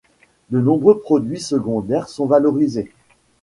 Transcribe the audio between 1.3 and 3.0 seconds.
secondaires sont valorisés.